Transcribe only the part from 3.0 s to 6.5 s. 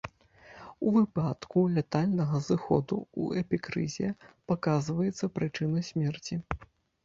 ў эпікрызе паказваецца прычына смерці.